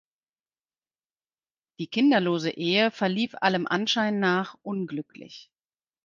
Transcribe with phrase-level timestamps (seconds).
[1.77, 5.51] Die kinderlose Ehe verlief allem Anschein nach unglücklich.